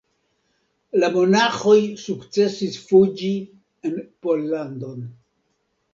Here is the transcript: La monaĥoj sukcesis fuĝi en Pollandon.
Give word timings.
La 1.01 1.09
monaĥoj 1.15 1.75
sukcesis 2.05 2.79
fuĝi 2.87 3.31
en 3.91 4.03
Pollandon. 4.25 5.09